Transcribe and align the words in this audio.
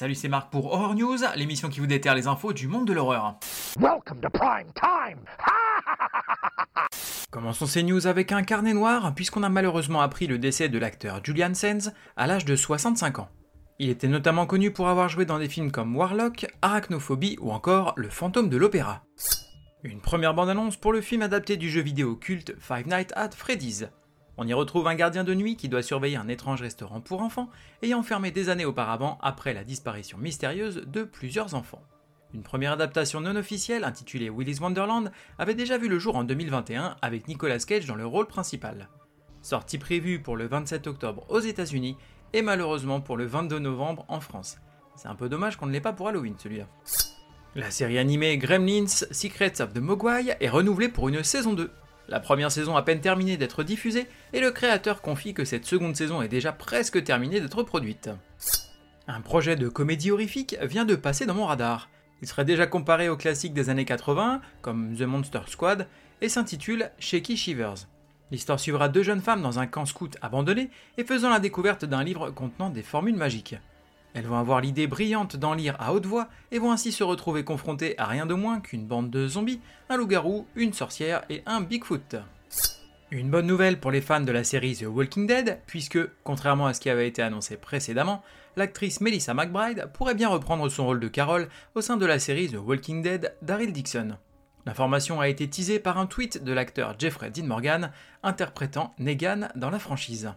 Salut, 0.00 0.14
c'est 0.14 0.28
Marc 0.28 0.50
pour 0.50 0.72
Horror 0.72 0.94
News, 0.94 1.18
l'émission 1.36 1.68
qui 1.68 1.78
vous 1.78 1.86
déterre 1.86 2.14
les 2.14 2.26
infos 2.26 2.54
du 2.54 2.68
monde 2.68 2.86
de 2.86 2.94
l'horreur. 2.94 3.38
Welcome 3.78 4.22
to 4.22 4.30
prime 4.30 4.72
time. 4.74 5.18
Commençons 7.30 7.66
ces 7.66 7.82
news 7.82 8.06
avec 8.06 8.32
un 8.32 8.42
carnet 8.42 8.72
noir, 8.72 9.14
puisqu'on 9.14 9.42
a 9.42 9.50
malheureusement 9.50 10.00
appris 10.00 10.26
le 10.26 10.38
décès 10.38 10.70
de 10.70 10.78
l'acteur 10.78 11.20
Julian 11.22 11.52
Sands 11.52 11.92
à 12.16 12.26
l'âge 12.26 12.46
de 12.46 12.56
65 12.56 13.18
ans. 13.18 13.28
Il 13.78 13.90
était 13.90 14.08
notamment 14.08 14.46
connu 14.46 14.70
pour 14.70 14.88
avoir 14.88 15.10
joué 15.10 15.26
dans 15.26 15.38
des 15.38 15.50
films 15.50 15.70
comme 15.70 15.94
Warlock, 15.94 16.46
Arachnophobie 16.62 17.36
ou 17.38 17.50
encore 17.50 17.92
Le 17.98 18.08
fantôme 18.08 18.48
de 18.48 18.56
l'opéra. 18.56 19.02
Une 19.82 20.00
première 20.00 20.32
bande-annonce 20.32 20.78
pour 20.78 20.94
le 20.94 21.02
film 21.02 21.20
adapté 21.20 21.58
du 21.58 21.68
jeu 21.68 21.82
vidéo 21.82 22.16
culte 22.16 22.54
Five 22.58 22.88
Nights 22.88 23.12
at 23.16 23.32
Freddy's. 23.36 23.84
On 24.42 24.46
y 24.46 24.54
retrouve 24.54 24.86
un 24.86 24.94
gardien 24.94 25.22
de 25.22 25.34
nuit 25.34 25.56
qui 25.56 25.68
doit 25.68 25.82
surveiller 25.82 26.16
un 26.16 26.28
étrange 26.28 26.62
restaurant 26.62 27.02
pour 27.02 27.20
enfants, 27.20 27.50
ayant 27.82 28.02
fermé 28.02 28.30
des 28.30 28.48
années 28.48 28.64
auparavant 28.64 29.18
après 29.20 29.52
la 29.52 29.64
disparition 29.64 30.16
mystérieuse 30.16 30.82
de 30.86 31.02
plusieurs 31.02 31.54
enfants. 31.54 31.82
Une 32.32 32.42
première 32.42 32.72
adaptation 32.72 33.20
non 33.20 33.36
officielle 33.36 33.84
intitulée 33.84 34.30
Willy's 34.30 34.58
Wonderland 34.58 35.12
avait 35.38 35.54
déjà 35.54 35.76
vu 35.76 35.88
le 35.88 35.98
jour 35.98 36.16
en 36.16 36.24
2021 36.24 36.96
avec 37.02 37.28
Nicolas 37.28 37.58
Cage 37.58 37.84
dans 37.84 37.96
le 37.96 38.06
rôle 38.06 38.28
principal. 38.28 38.88
Sortie 39.42 39.76
prévue 39.76 40.22
pour 40.22 40.38
le 40.38 40.46
27 40.46 40.86
octobre 40.86 41.26
aux 41.28 41.40
États-Unis 41.40 41.98
et 42.32 42.40
malheureusement 42.40 43.02
pour 43.02 43.18
le 43.18 43.26
22 43.26 43.58
novembre 43.58 44.06
en 44.08 44.20
France. 44.20 44.56
C'est 44.96 45.08
un 45.08 45.16
peu 45.16 45.28
dommage 45.28 45.58
qu'on 45.58 45.66
ne 45.66 45.72
l'ait 45.72 45.82
pas 45.82 45.92
pour 45.92 46.08
Halloween 46.08 46.36
celui-là. 46.38 46.66
La 47.54 47.70
série 47.70 47.98
animée 47.98 48.38
Gremlins 48.38 48.86
Secrets 48.86 49.60
of 49.60 49.74
the 49.74 49.80
Mogwai 49.80 50.34
est 50.40 50.48
renouvelée 50.48 50.88
pour 50.88 51.10
une 51.10 51.22
saison 51.22 51.52
2. 51.52 51.70
La 52.10 52.18
première 52.18 52.50
saison 52.50 52.76
a 52.76 52.82
peine 52.82 53.00
terminée 53.00 53.36
d'être 53.36 53.62
diffusée 53.62 54.08
et 54.32 54.40
le 54.40 54.50
créateur 54.50 55.00
confie 55.00 55.32
que 55.32 55.44
cette 55.44 55.64
seconde 55.64 55.94
saison 55.94 56.22
est 56.22 56.28
déjà 56.28 56.52
presque 56.52 57.02
terminée 57.04 57.40
d'être 57.40 57.62
produite. 57.62 58.10
Un 59.06 59.20
projet 59.20 59.54
de 59.54 59.68
comédie 59.68 60.10
horrifique 60.10 60.56
vient 60.60 60.84
de 60.84 60.96
passer 60.96 61.24
dans 61.24 61.34
mon 61.34 61.46
radar. 61.46 61.88
Il 62.20 62.26
serait 62.26 62.44
déjà 62.44 62.66
comparé 62.66 63.08
aux 63.08 63.16
classiques 63.16 63.54
des 63.54 63.70
années 63.70 63.84
80, 63.84 64.40
comme 64.60 64.96
The 64.96 65.02
Monster 65.02 65.42
Squad, 65.46 65.86
et 66.20 66.28
s'intitule 66.28 66.90
Shaky 66.98 67.36
Shivers. 67.36 67.86
L'histoire 68.32 68.58
suivra 68.58 68.88
deux 68.88 69.04
jeunes 69.04 69.22
femmes 69.22 69.42
dans 69.42 69.60
un 69.60 69.68
camp 69.68 69.86
scout 69.86 70.16
abandonné 70.20 70.68
et 70.98 71.04
faisant 71.04 71.30
la 71.30 71.38
découverte 71.38 71.84
d'un 71.84 72.02
livre 72.02 72.30
contenant 72.30 72.70
des 72.70 72.82
formules 72.82 73.16
magiques. 73.16 73.54
Elles 74.14 74.26
vont 74.26 74.38
avoir 74.38 74.60
l'idée 74.60 74.86
brillante 74.86 75.36
d'en 75.36 75.54
lire 75.54 75.76
à 75.78 75.92
haute 75.92 76.06
voix 76.06 76.28
et 76.50 76.58
vont 76.58 76.72
ainsi 76.72 76.90
se 76.90 77.04
retrouver 77.04 77.44
confrontées 77.44 77.96
à 77.98 78.06
rien 78.06 78.26
de 78.26 78.34
moins 78.34 78.60
qu'une 78.60 78.86
bande 78.86 79.10
de 79.10 79.28
zombies, 79.28 79.60
un 79.88 79.96
loup-garou, 79.96 80.46
une 80.56 80.72
sorcière 80.72 81.22
et 81.30 81.42
un 81.46 81.60
Bigfoot. 81.60 82.16
Une 83.12 83.30
bonne 83.30 83.46
nouvelle 83.46 83.80
pour 83.80 83.90
les 83.90 84.00
fans 84.00 84.20
de 84.20 84.30
la 84.32 84.44
série 84.44 84.76
The 84.76 84.86
Walking 84.86 85.26
Dead, 85.26 85.60
puisque, 85.66 85.98
contrairement 86.22 86.66
à 86.66 86.74
ce 86.74 86.80
qui 86.80 86.90
avait 86.90 87.08
été 87.08 87.22
annoncé 87.22 87.56
précédemment, 87.56 88.22
l'actrice 88.56 89.00
Melissa 89.00 89.34
McBride 89.34 89.88
pourrait 89.94 90.14
bien 90.14 90.28
reprendre 90.28 90.68
son 90.68 90.86
rôle 90.86 91.00
de 91.00 91.08
Carol 91.08 91.48
au 91.74 91.80
sein 91.80 91.96
de 91.96 92.06
la 92.06 92.18
série 92.18 92.48
The 92.48 92.58
Walking 92.58 93.02
Dead 93.02 93.34
d'Aryl 93.42 93.72
Dixon. 93.72 94.16
L'information 94.66 95.20
a 95.20 95.28
été 95.28 95.48
teasée 95.48 95.78
par 95.78 95.98
un 95.98 96.06
tweet 96.06 96.44
de 96.44 96.52
l'acteur 96.52 96.94
Jeffrey 96.98 97.30
Dean 97.30 97.46
Morgan 97.46 97.90
interprétant 98.22 98.94
Negan 98.98 99.48
dans 99.56 99.70
la 99.70 99.78
franchise. 99.78 100.32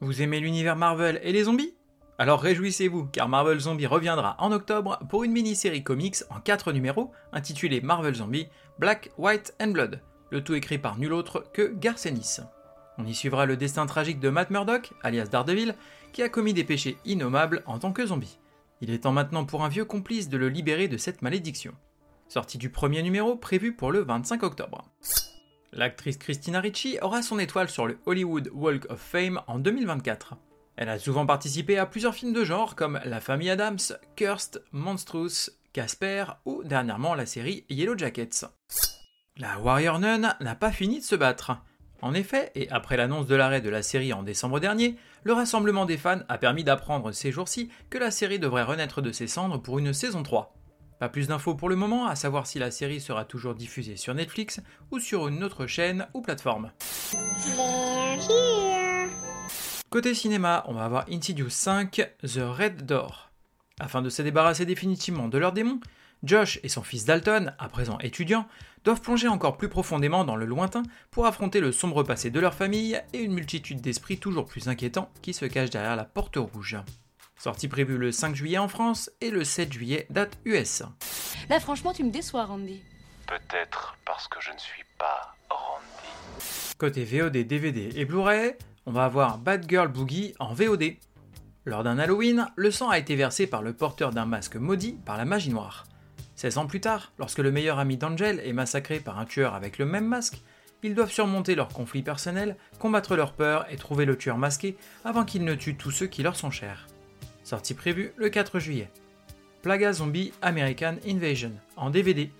Vous 0.00 0.22
aimez 0.22 0.40
l'univers 0.40 0.76
Marvel 0.76 1.20
et 1.22 1.32
les 1.32 1.44
zombies? 1.44 1.74
Alors 2.22 2.40
réjouissez-vous, 2.40 3.06
car 3.06 3.28
Marvel 3.28 3.58
Zombie 3.58 3.88
reviendra 3.88 4.36
en 4.38 4.52
octobre 4.52 5.00
pour 5.08 5.24
une 5.24 5.32
mini-série 5.32 5.82
comics 5.82 6.18
en 6.30 6.38
4 6.38 6.70
numéros 6.70 7.10
intitulée 7.32 7.80
Marvel 7.80 8.14
Zombie 8.14 8.46
Black, 8.78 9.10
White 9.18 9.56
and 9.60 9.72
Blood, 9.72 10.00
le 10.30 10.44
tout 10.44 10.54
écrit 10.54 10.78
par 10.78 10.98
nul 10.98 11.12
autre 11.14 11.44
que 11.52 11.74
Garcenis. 11.74 12.36
On 12.96 13.04
y 13.06 13.12
suivra 13.12 13.44
le 13.44 13.56
destin 13.56 13.86
tragique 13.86 14.20
de 14.20 14.28
Matt 14.28 14.50
Murdock, 14.50 14.92
alias 15.02 15.26
Daredevil, 15.26 15.74
qui 16.12 16.22
a 16.22 16.28
commis 16.28 16.54
des 16.54 16.62
péchés 16.62 16.96
innommables 17.04 17.64
en 17.66 17.80
tant 17.80 17.90
que 17.90 18.06
zombie. 18.06 18.38
Il 18.80 18.90
est 18.90 19.00
temps 19.00 19.10
maintenant 19.10 19.44
pour 19.44 19.64
un 19.64 19.68
vieux 19.68 19.84
complice 19.84 20.28
de 20.28 20.36
le 20.36 20.48
libérer 20.48 20.86
de 20.86 20.98
cette 20.98 21.22
malédiction. 21.22 21.72
Sortie 22.28 22.56
du 22.56 22.70
premier 22.70 23.02
numéro 23.02 23.34
prévu 23.34 23.74
pour 23.74 23.90
le 23.90 23.98
25 23.98 24.44
octobre. 24.44 24.84
L'actrice 25.72 26.18
Christina 26.18 26.60
Ricci 26.60 26.98
aura 27.02 27.20
son 27.20 27.40
étoile 27.40 27.68
sur 27.68 27.88
le 27.88 27.98
Hollywood 28.06 28.48
Walk 28.54 28.88
of 28.90 29.00
Fame 29.00 29.40
en 29.48 29.58
2024. 29.58 30.36
Elle 30.76 30.88
a 30.88 30.98
souvent 30.98 31.26
participé 31.26 31.78
à 31.78 31.86
plusieurs 31.86 32.14
films 32.14 32.32
de 32.32 32.44
genre 32.44 32.74
comme 32.74 33.00
La 33.04 33.20
famille 33.20 33.50
Adams, 33.50 33.78
Cursed, 34.16 34.62
Monstrous, 34.72 35.50
Casper 35.72 36.24
ou 36.44 36.64
dernièrement 36.64 37.14
la 37.14 37.26
série 37.26 37.64
Yellow 37.68 37.96
Jackets. 37.96 38.46
La 39.36 39.58
Warrior 39.58 39.98
Nun 39.98 40.34
n'a 40.40 40.54
pas 40.54 40.72
fini 40.72 41.00
de 41.00 41.04
se 41.04 41.16
battre. 41.16 41.56
En 42.02 42.14
effet, 42.14 42.50
et 42.54 42.68
après 42.70 42.96
l'annonce 42.96 43.26
de 43.26 43.36
l'arrêt 43.36 43.60
de 43.60 43.70
la 43.70 43.82
série 43.82 44.12
en 44.12 44.22
décembre 44.22 44.60
dernier, 44.60 44.96
le 45.22 45.32
rassemblement 45.32 45.86
des 45.86 45.96
fans 45.96 46.20
a 46.28 46.36
permis 46.36 46.64
d'apprendre 46.64 47.12
ces 47.12 47.30
jours-ci 47.30 47.70
que 47.90 47.98
la 47.98 48.10
série 48.10 48.40
devrait 48.40 48.64
renaître 48.64 49.00
de 49.00 49.12
ses 49.12 49.28
cendres 49.28 49.62
pour 49.62 49.78
une 49.78 49.92
saison 49.92 50.22
3. 50.22 50.54
Pas 50.98 51.08
plus 51.08 51.28
d'infos 51.28 51.54
pour 51.54 51.68
le 51.68 51.76
moment, 51.76 52.06
à 52.06 52.16
savoir 52.16 52.46
si 52.46 52.58
la 52.58 52.70
série 52.70 53.00
sera 53.00 53.24
toujours 53.24 53.54
diffusée 53.54 53.96
sur 53.96 54.14
Netflix 54.14 54.60
ou 54.90 54.98
sur 54.98 55.28
une 55.28 55.44
autre 55.44 55.66
chaîne 55.66 56.06
ou 56.14 56.22
plateforme. 56.22 56.72
Côté 59.92 60.14
cinéma, 60.14 60.64
on 60.68 60.72
va 60.72 60.86
avoir 60.86 61.04
Insidious 61.10 61.50
5, 61.50 61.96
The 62.22 62.38
Red 62.38 62.86
Door. 62.86 63.30
Afin 63.78 64.00
de 64.00 64.08
se 64.08 64.22
débarrasser 64.22 64.64
définitivement 64.64 65.28
de 65.28 65.36
leurs 65.36 65.52
démons, 65.52 65.80
Josh 66.22 66.58
et 66.62 66.70
son 66.70 66.82
fils 66.82 67.04
Dalton, 67.04 67.54
à 67.58 67.68
présent 67.68 67.98
étudiants, 67.98 68.48
doivent 68.84 69.02
plonger 69.02 69.28
encore 69.28 69.58
plus 69.58 69.68
profondément 69.68 70.24
dans 70.24 70.34
le 70.34 70.46
lointain 70.46 70.82
pour 71.10 71.26
affronter 71.26 71.60
le 71.60 71.72
sombre 71.72 72.04
passé 72.04 72.30
de 72.30 72.40
leur 72.40 72.54
famille 72.54 72.98
et 73.12 73.18
une 73.18 73.34
multitude 73.34 73.82
d'esprits 73.82 74.16
toujours 74.16 74.46
plus 74.46 74.66
inquiétants 74.66 75.10
qui 75.20 75.34
se 75.34 75.44
cachent 75.44 75.68
derrière 75.68 75.94
la 75.94 76.06
porte 76.06 76.36
rouge. 76.36 76.78
Sortie 77.36 77.68
prévue 77.68 77.98
le 77.98 78.12
5 78.12 78.34
juillet 78.34 78.56
en 78.56 78.68
France 78.68 79.10
et 79.20 79.30
le 79.30 79.44
7 79.44 79.74
juillet 79.74 80.06
date 80.08 80.38
US. 80.46 80.84
Là 81.50 81.60
franchement 81.60 81.92
tu 81.92 82.02
me 82.02 82.10
déçois 82.10 82.46
Randy. 82.46 82.80
Peut-être 83.26 83.98
parce 84.06 84.26
que 84.26 84.40
je 84.40 84.52
ne 84.52 84.58
suis 84.58 84.84
pas 84.96 85.34
Randy. 85.50 86.78
Côté 86.78 87.04
VOD, 87.04 87.36
DVD 87.36 87.90
et 87.94 88.06
Blu-ray, 88.06 88.56
on 88.86 88.92
va 88.92 89.04
avoir 89.04 89.38
Bad 89.38 89.66
Girl 89.68 89.88
Boogie 89.88 90.34
en 90.38 90.54
VOD. 90.54 90.96
Lors 91.64 91.84
d'un 91.84 91.98
Halloween, 91.98 92.48
le 92.56 92.70
sang 92.70 92.88
a 92.88 92.98
été 92.98 93.14
versé 93.14 93.46
par 93.46 93.62
le 93.62 93.72
porteur 93.72 94.10
d'un 94.10 94.26
masque 94.26 94.56
maudit 94.56 94.98
par 95.04 95.16
la 95.16 95.24
magie 95.24 95.50
noire. 95.50 95.86
16 96.34 96.58
ans 96.58 96.66
plus 96.66 96.80
tard, 96.80 97.12
lorsque 97.18 97.38
le 97.38 97.52
meilleur 97.52 97.78
ami 97.78 97.96
d'Angel 97.96 98.40
est 98.44 98.52
massacré 98.52 98.98
par 98.98 99.18
un 99.18 99.24
tueur 99.24 99.54
avec 99.54 99.78
le 99.78 99.86
même 99.86 100.06
masque, 100.06 100.42
ils 100.82 100.94
doivent 100.94 101.12
surmonter 101.12 101.54
leurs 101.54 101.68
conflits 101.68 102.02
personnels, 102.02 102.56
combattre 102.80 103.14
leur 103.14 103.34
peur 103.34 103.66
et 103.70 103.76
trouver 103.76 104.04
le 104.04 104.18
tueur 104.18 104.38
masqué 104.38 104.76
avant 105.04 105.24
qu'il 105.24 105.44
ne 105.44 105.54
tue 105.54 105.76
tous 105.76 105.92
ceux 105.92 106.08
qui 106.08 106.24
leur 106.24 106.34
sont 106.34 106.50
chers. 106.50 106.88
Sortie 107.44 107.74
prévue 107.74 108.12
le 108.16 108.28
4 108.28 108.58
juillet. 108.58 108.90
Plaga 109.62 109.92
Zombie 109.92 110.32
American 110.42 110.96
Invasion 111.06 111.52
en 111.76 111.90
DVD 111.90 112.32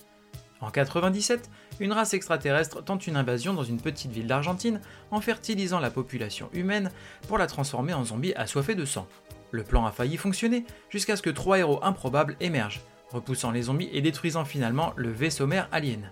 en 0.63 0.71
97, 0.71 1.51
une 1.81 1.93
race 1.93 2.15
extraterrestre 2.15 2.85
tente 2.85 3.07
une 3.07 3.17
invasion 3.17 3.55
dans 3.55 3.65
une 3.65 3.81
petite 3.81 4.13
ville 4.13 4.27
d'Argentine 4.27 4.81
en 5.11 5.21
fertilisant 5.21 5.81
la 5.81 5.91
population 5.91 6.49
humaine 6.53 6.91
pour 7.29 7.39
la 7.39 7.47
transformer 7.47 7.95
en 7.95 8.05
zombie 8.05 8.35
assoiffés 8.35 8.75
de 8.75 8.85
sang. 8.85 9.07
Le 9.51 9.65
plan 9.65 9.85
a 9.85 9.93
failli 9.93 10.17
fonctionner 10.17 10.65
jusqu'à 10.91 11.17
ce 11.17 11.23
que 11.23 11.31
trois 11.31 11.59
héros 11.59 11.81
improbables 11.83 12.37
émergent, 12.41 12.83
repoussant 13.11 13.51
les 13.51 13.63
zombies 13.63 13.91
et 13.93 14.01
détruisant 14.01 14.45
finalement 14.45 14.93
le 14.97 15.11
vaisseau 15.11 15.47
mère 15.47 15.69
alien. 15.73 16.11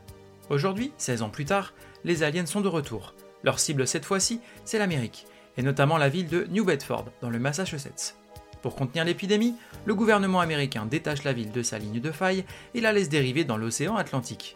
Aujourd'hui, 0.51 0.93
16 0.99 1.23
ans 1.23 1.31
plus 1.31 1.45
tard, 1.45 1.73
les 2.05 2.23
aliens 2.23 2.47
sont 2.47 2.61
de 2.61 2.69
retour. 2.69 3.15
Leur 3.43 3.59
cible 3.59 3.87
cette 3.87 4.05
fois-ci, 4.05 4.41
c'est 4.65 4.79
l'Amérique, 4.79 5.27
et 5.56 5.63
notamment 5.63 5.97
la 5.97 6.09
ville 6.09 6.29
de 6.29 6.47
New 6.51 6.65
Bedford, 6.65 7.06
dans 7.23 7.31
le 7.31 7.39
Massachusetts. 7.39 8.17
Pour 8.61 8.75
contenir 8.75 9.05
l'épidémie, 9.05 9.55
le 9.87 9.95
gouvernement 9.95 10.41
américain 10.41 10.85
détache 10.85 11.25
la 11.25 11.33
ville 11.33 11.53
de 11.53 11.63
sa 11.63 11.79
ligne 11.79 12.01
de 12.01 12.11
faille 12.11 12.45
et 12.75 12.81
la 12.81 12.93
laisse 12.93 13.09
dériver 13.09 13.45
dans 13.45 13.56
l'océan 13.56 13.97
Atlantique. 13.97 14.55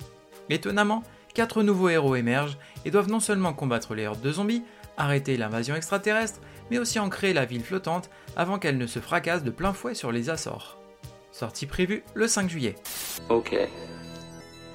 Étonnamment, 0.50 1.02
quatre 1.35 1.62
nouveaux 1.62 1.88
héros 1.88 2.17
émergent 2.17 2.58
et 2.85 2.91
doivent 2.91 3.11
non 3.11 3.20
seulement 3.20 3.52
combattre 3.52 3.94
les 3.94 4.06
hordes 4.06 4.20
de 4.20 4.32
zombies, 4.32 4.62
arrêter 4.96 5.37
l'invasion 5.37 5.75
extraterrestre, 5.75 6.41
mais 6.70 6.79
aussi 6.79 6.99
ancrer 6.99 7.32
la 7.32 7.44
ville 7.44 7.64
flottante 7.64 8.11
avant 8.37 8.58
qu'elle 8.58 8.79
ne 8.79 8.87
se 8.87 9.00
fracasse 9.00 9.44
de 9.44 9.50
plein 9.50 9.73
fouet 9.73 9.94
sur 9.94 10.12
les 10.12 10.31
Açores. 10.31 10.79
Sortie 11.32 11.67
prévue 11.67 12.05
le 12.14 12.29
5 12.29 12.49
juillet. 12.49 12.76
Ok. 13.29 13.56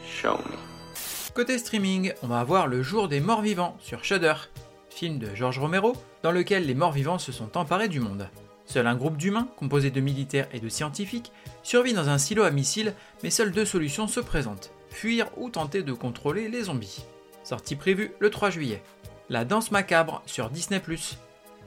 Show 0.06 0.38
me. 0.38 1.34
Côté 1.34 1.58
streaming, 1.58 2.14
on 2.22 2.28
va 2.28 2.40
avoir 2.40 2.68
Le 2.68 2.82
Jour 2.84 3.08
des 3.08 3.22
Morts 3.22 3.42
Vivants 3.42 3.78
sur 3.80 4.04
Shudder, 4.04 4.34
film 4.90 5.20
de 5.20 5.34
George 5.36 5.60
Romero, 5.60 5.94
dans 6.24 6.32
lequel 6.32 6.66
les 6.66 6.74
morts 6.74 6.92
vivants 6.92 7.20
se 7.20 7.32
sont 7.32 7.58
emparés 7.58 7.88
du 7.88 8.02
monde. 8.02 8.28
Seul 8.66 8.88
un 8.88 8.96
groupe 8.96 9.18
d'humains, 9.18 9.48
composé 9.56 9.90
de 9.90 10.02
militaires 10.02 10.50
et 10.52 10.60
de 10.60 10.68
scientifiques, 10.68 11.32
survit 11.64 11.94
dans 11.94 12.10
un 12.10 12.18
silo 12.18 12.44
à 12.44 12.52
missiles, 12.52 12.94
mais 13.24 13.30
seules 13.30 13.52
deux 13.52 13.66
solutions 13.66 14.08
se 14.08 14.20
présentent 14.20 14.74
fuir 14.90 15.30
ou 15.38 15.50
tenter 15.50 15.84
de 15.84 15.94
contrôler 15.94 16.50
les 16.50 16.64
zombies. 16.64 17.04
Sortie 17.44 17.76
prévue 17.76 18.12
le 18.20 18.30
3 18.30 18.50
juillet. 18.50 18.84
La 19.30 19.46
danse 19.46 19.72
macabre 19.72 20.22
sur 20.26 20.50
Disney. 20.50 20.82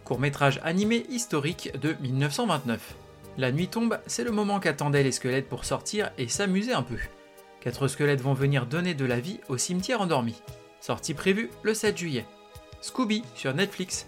Court-métrage 0.05 0.61
animé 0.63 1.07
historique 1.09 1.79
de 1.81 1.95
1929. 2.01 2.95
La 3.39 3.53
nuit 3.53 3.69
tombe, 3.69 3.99
c'est 4.07 4.25
le 4.25 4.31
moment 4.31 4.61
qu'attendaient 4.61 5.03
les 5.03 5.13
squelettes 5.13 5.49
pour 5.49 5.65
sortir 5.65 6.11
et 6.19 6.29
s'amuser 6.29 6.73
un 6.73 6.83
peu. 6.83 6.99
Quatre 7.61 7.89
squelettes 7.89 8.21
vont 8.21 8.35
venir 8.35 8.67
donner 8.67 8.95
de 8.95 9.05
la 9.05 9.21
vie 9.21 9.41
au 9.49 9.57
cimetière 9.57 10.01
endormi. 10.01 10.43
Sortie 10.81 11.15
prévue 11.15 11.51
le 11.63 11.75
7 11.75 11.97
juillet. 11.97 12.27
Scooby 12.81 13.23
sur 13.35 13.55
Netflix. 13.55 14.07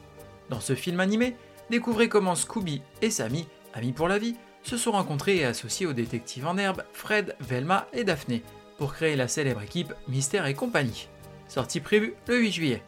Dans 0.50 0.60
ce 0.60 0.74
film 0.74 1.00
animé, 1.00 1.36
découvrez 1.70 2.08
comment 2.08 2.34
Scooby 2.34 2.82
et 3.00 3.10
Sammy, 3.10 3.46
amis 3.72 3.92
pour 3.92 4.08
la 4.08 4.18
vie, 4.18 4.36
se 4.62 4.76
sont 4.76 4.92
rencontrés 4.92 5.36
et 5.36 5.44
associés 5.44 5.86
aux 5.86 5.92
détectives 5.92 6.46
en 6.46 6.58
herbe 6.58 6.82
Fred, 6.92 7.36
Velma 7.40 7.86
et 7.92 8.04
Daphné 8.04 8.42
pour 8.78 8.94
créer 8.94 9.16
la 9.16 9.28
célèbre 9.28 9.62
équipe 9.62 9.94
Mystère 10.08 10.46
et 10.46 10.54
compagnie. 10.54 11.08
Sortie 11.48 11.80
prévue 11.80 12.14
le 12.26 12.38
8 12.38 12.52
juillet. 12.52 12.82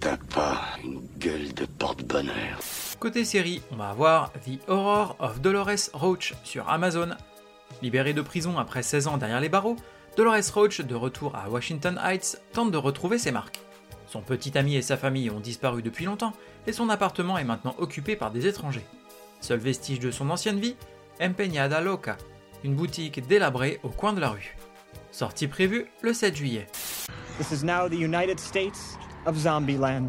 T'as 0.00 0.16
pas 0.16 0.60
une 0.82 1.02
gueule 1.18 1.52
de 1.54 1.66
porte-bonheur. 1.66 2.58
Côté 2.98 3.24
série, 3.24 3.62
on 3.70 3.76
va 3.76 3.90
avoir 3.90 4.32
The 4.32 4.68
Horror 4.68 5.16
of 5.18 5.40
Dolores 5.40 5.90
Roach 5.92 6.34
sur 6.44 6.68
Amazon. 6.68 7.10
Libérée 7.82 8.12
de 8.12 8.22
prison 8.22 8.58
après 8.58 8.82
16 8.82 9.08
ans 9.08 9.18
derrière 9.18 9.40
les 9.40 9.48
barreaux, 9.48 9.76
Dolores 10.16 10.52
Roach, 10.54 10.80
de 10.80 10.94
retour 10.94 11.34
à 11.36 11.48
Washington 11.48 11.98
Heights, 12.02 12.40
tente 12.52 12.70
de 12.70 12.76
retrouver 12.76 13.18
ses 13.18 13.30
marques. 13.30 13.60
Son 14.06 14.20
petit 14.20 14.58
ami 14.58 14.76
et 14.76 14.82
sa 14.82 14.96
famille 14.96 15.30
ont 15.30 15.40
disparu 15.40 15.82
depuis 15.82 16.04
longtemps 16.04 16.34
et 16.66 16.72
son 16.72 16.90
appartement 16.90 17.38
est 17.38 17.44
maintenant 17.44 17.74
occupé 17.78 18.14
par 18.14 18.30
des 18.30 18.46
étrangers. 18.46 18.84
Seul 19.40 19.58
vestige 19.58 20.00
de 20.00 20.10
son 20.10 20.28
ancienne 20.30 20.60
vie, 20.60 20.76
Empeñada 21.20 21.80
Loca, 21.80 22.18
une 22.62 22.74
boutique 22.74 23.26
délabrée 23.26 23.80
au 23.82 23.88
coin 23.88 24.12
de 24.12 24.20
la 24.20 24.30
rue. 24.30 24.56
Sortie 25.12 25.46
prévue 25.46 25.86
le 26.00 26.14
7 26.14 26.34
juillet. 26.34 26.66
This 27.36 27.52
is 27.52 27.64
now 27.66 27.86
the 27.86 28.00
United 28.00 28.40
States 28.40 28.96
of 29.26 29.36
Zombieland. 29.36 30.08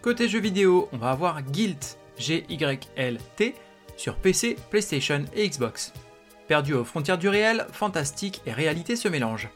Côté 0.00 0.28
jeux 0.28 0.40
vidéo, 0.40 0.88
on 0.92 0.96
va 0.96 1.10
avoir 1.10 1.42
Guilt, 1.42 1.98
G-Y-L-T, 2.16 3.54
sur 3.98 4.16
PC, 4.16 4.56
PlayStation 4.70 5.26
et 5.34 5.46
Xbox. 5.46 5.92
Perdu 6.48 6.72
aux 6.72 6.84
frontières 6.84 7.18
du 7.18 7.28
réel, 7.28 7.66
fantastique 7.70 8.40
et 8.46 8.52
réalité 8.52 8.96
se 8.96 9.08
mélangent. 9.08 9.50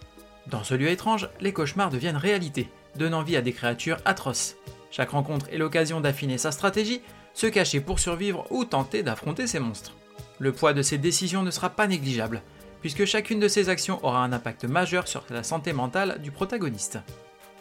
Dans 0.48 0.62
ce 0.62 0.74
lieu 0.74 0.88
étrange, 0.88 1.30
les 1.40 1.54
cauchemars 1.54 1.88
deviennent 1.88 2.18
réalité, 2.18 2.68
donnant 2.96 3.22
vie 3.22 3.36
à 3.38 3.42
des 3.42 3.54
créatures 3.54 4.02
atroces. 4.04 4.56
Chaque 4.90 5.10
rencontre 5.10 5.48
est 5.50 5.56
l'occasion 5.56 6.02
d'affiner 6.02 6.36
sa 6.36 6.52
stratégie, 6.52 7.00
se 7.32 7.46
cacher 7.46 7.80
pour 7.80 8.00
survivre 8.00 8.46
ou 8.50 8.66
tenter 8.66 9.02
d'affronter 9.02 9.46
ces 9.46 9.60
monstres. 9.60 9.94
Le 10.38 10.52
poids 10.52 10.74
de 10.74 10.82
ces 10.82 10.98
décisions 10.98 11.42
ne 11.42 11.50
sera 11.50 11.70
pas 11.70 11.86
négligeable, 11.86 12.42
puisque 12.84 13.06
chacune 13.06 13.40
de 13.40 13.48
ces 13.48 13.70
actions 13.70 13.98
aura 14.04 14.22
un 14.22 14.34
impact 14.34 14.66
majeur 14.66 15.08
sur 15.08 15.24
la 15.30 15.42
santé 15.42 15.72
mentale 15.72 16.20
du 16.20 16.30
protagoniste. 16.30 16.98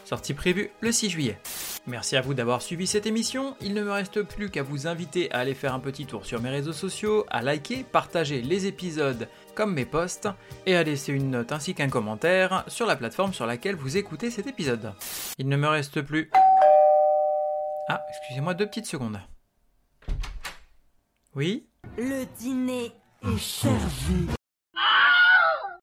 Sortie 0.03 0.33
prévue 0.33 0.69
le 0.81 0.91
6 0.91 1.11
juillet. 1.11 1.39
Merci 1.87 2.17
à 2.17 2.21
vous 2.21 2.33
d'avoir 2.33 2.61
suivi 2.61 2.85
cette 2.85 3.05
émission. 3.05 3.55
Il 3.61 3.73
ne 3.73 3.83
me 3.83 3.91
reste 3.93 4.23
plus 4.23 4.49
qu'à 4.49 4.63
vous 4.63 4.85
inviter 4.85 5.31
à 5.31 5.37
aller 5.37 5.53
faire 5.53 5.73
un 5.73 5.79
petit 5.79 6.05
tour 6.05 6.25
sur 6.25 6.41
mes 6.41 6.49
réseaux 6.49 6.73
sociaux, 6.73 7.25
à 7.29 7.41
liker, 7.41 7.85
partager 7.89 8.41
les 8.41 8.67
épisodes 8.67 9.29
comme 9.55 9.73
mes 9.73 9.85
posts 9.85 10.27
et 10.65 10.75
à 10.75 10.83
laisser 10.83 11.13
une 11.13 11.31
note 11.31 11.53
ainsi 11.53 11.73
qu'un 11.73 11.87
commentaire 11.87 12.65
sur 12.67 12.85
la 12.85 12.97
plateforme 12.97 13.33
sur 13.33 13.45
laquelle 13.45 13.77
vous 13.77 13.95
écoutez 13.95 14.29
cet 14.29 14.47
épisode. 14.47 14.93
Il 15.37 15.47
ne 15.47 15.55
me 15.55 15.69
reste 15.69 16.01
plus. 16.01 16.29
Ah, 17.87 18.03
excusez-moi 18.09 18.55
deux 18.55 18.67
petites 18.67 18.87
secondes. 18.87 19.21
Oui? 21.33 21.65
Le 21.97 22.25
dîner 22.37 22.91
est 23.23 23.39
servi. 23.39 24.27